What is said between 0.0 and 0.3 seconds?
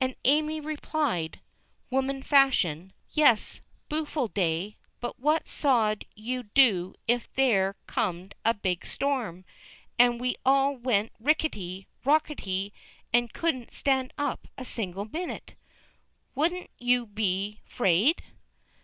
And